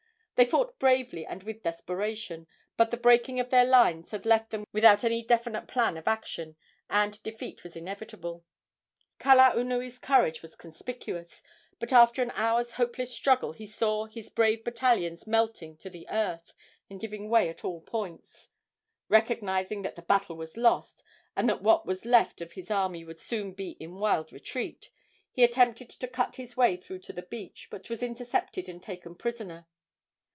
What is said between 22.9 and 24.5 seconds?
would soon be in wild